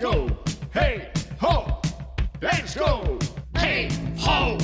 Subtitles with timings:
[0.00, 0.26] Let's go.
[0.72, 1.10] Hey,
[1.40, 1.80] ho.
[2.40, 3.18] Let's go.
[3.54, 4.56] Hey, ho.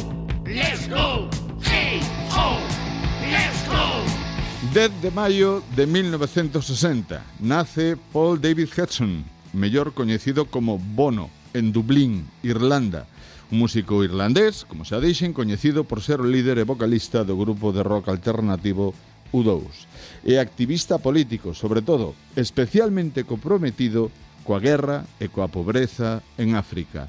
[0.46, 1.28] Let's go.
[1.60, 2.58] Hey, ho.
[3.20, 4.04] Let's go.
[4.72, 12.28] 10 de maio de 1960 nace Paul David Hudson, mellor coñecido como Bono, en Dublín,
[12.44, 13.08] Irlanda.
[13.50, 17.74] Un músico irlandés, como xa dixen, coñecido por ser o líder e vocalista do grupo
[17.74, 18.94] de rock alternativo
[19.34, 19.66] U2.
[20.22, 27.08] E activista político, sobre todo, especialmente comprometido coa guerra e coa pobreza en África.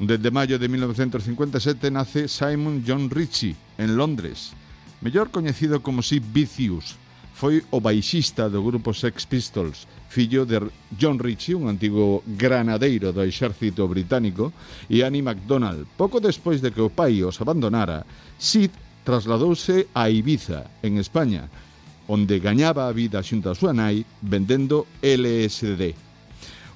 [0.00, 4.56] Un 10 de maio de 1957 nace Simon John Ritchie en Londres,
[5.04, 6.96] mellor coñecido como Sid Vicious.
[7.36, 10.60] Foi o baixista do grupo Sex Pistols, fillo de
[10.96, 14.52] John Ritchie, un antigo granadeiro do exército británico,
[14.88, 15.88] e Annie MacDonald.
[15.96, 18.04] Pouco despois de que o pai os abandonara,
[18.36, 18.72] Sid
[19.04, 21.48] trasladouse a Ibiza, en España,
[22.08, 26.09] onde gañaba a vida xunto a súa nai vendendo LSD.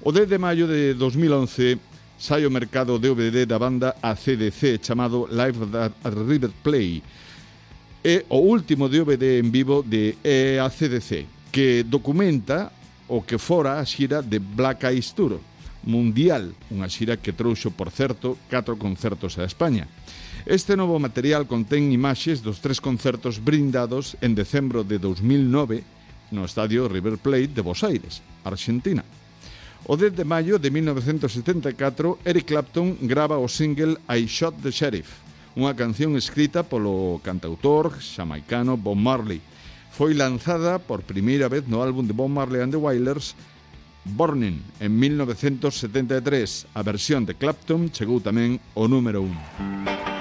[0.04, 1.80] O 10 de maio de 2011
[2.20, 7.00] sai o mercado DVD da banda ACDC chamado Live at River Play
[8.04, 10.12] é o último DVD en vivo de
[10.60, 12.68] ACDC que documenta
[13.08, 15.40] o que fora a xira de Black Eyes Tour
[15.88, 19.88] Mundial, unha xira que trouxo, por certo, catro concertos a España.
[20.44, 25.80] Este novo material contén imaxes dos tres concertos brindados en decembro de 2009
[26.28, 29.00] no estadio River Plate de Bos Aires, Argentina.
[29.86, 35.20] O 10 de maio de 1974, Eric Clapton grava o single I Shot the Sheriff,
[35.60, 39.44] unha canción escrita polo cantautor xamaicano Bob Marley.
[39.92, 43.36] Foi lanzada por primeira vez no álbum de Bob Marley and the Wailers
[44.08, 46.72] Burning en 1973.
[46.72, 50.13] A versión de Clapton chegou tamén o número 1.